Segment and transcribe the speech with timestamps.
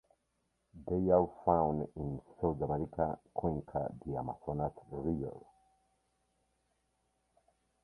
[0.87, 5.37] They are found in Sudamerica: cuenca the Amazonas River.